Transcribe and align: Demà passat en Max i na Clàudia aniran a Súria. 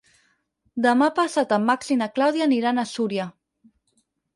Demà 0.85 1.11
passat 1.21 1.55
en 1.59 1.65
Max 1.69 1.95
i 1.97 2.01
na 2.03 2.11
Clàudia 2.19 2.51
aniran 2.51 2.87
a 2.87 2.91
Súria. 2.97 3.33